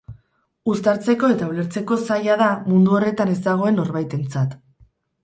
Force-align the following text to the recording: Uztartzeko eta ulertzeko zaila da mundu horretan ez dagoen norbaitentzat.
Uztartzeko 0.71 1.27
eta 1.33 1.49
ulertzeko 1.51 1.97
zaila 2.07 2.37
da 2.39 2.47
mundu 2.71 2.97
horretan 3.01 3.35
ez 3.35 3.37
dagoen 3.49 3.79
norbaitentzat. 3.81 4.57